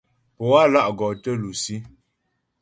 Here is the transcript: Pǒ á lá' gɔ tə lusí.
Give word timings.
Pǒ 0.37 0.45
á 0.61 0.63
lá' 0.73 0.93
gɔ 0.99 1.07
tə 1.23 1.31
lusí. 1.41 1.75